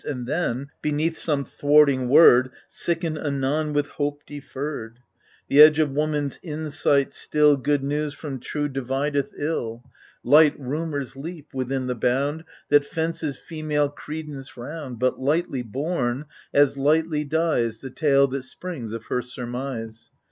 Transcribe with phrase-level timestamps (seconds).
[0.03, 4.97] And then, beneath some thwarting word, Sicken anon with hope deferred.
[5.47, 10.59] The edge of woman's insight still Good news from true divideth ill; AGAMEMNON 23 Light
[10.59, 17.23] rumours leap within the bound That fences female credence round, But, lightly bom, as lightly
[17.23, 20.09] dies The tale that springs of her surmise.